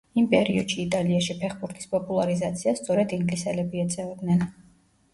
იმ 0.19 0.27
პერიოდში 0.29 0.79
იტალიაში 0.83 1.35
ფეხბურთის 1.43 1.91
პოპულარიზაციას 1.93 2.83
სწორედ 2.85 3.17
ინგლისელები 3.21 3.89
ეწეოდნენ. 3.89 4.47